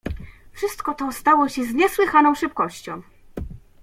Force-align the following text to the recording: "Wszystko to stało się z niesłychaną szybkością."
"Wszystko 0.53 0.93
to 0.93 1.11
stało 1.11 1.49
się 1.49 1.63
z 1.63 1.73
niesłychaną 1.73 2.35
szybkością." 2.35 3.01